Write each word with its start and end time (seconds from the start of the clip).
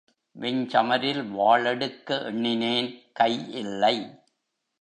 வெஞ்சமரில் 0.35 1.29
வாள் 1.29 1.65
எடுக்க 1.65 2.19
எண்ணினேன் 2.25 2.89
கை 3.13 3.33
இல்லை. 3.51 3.97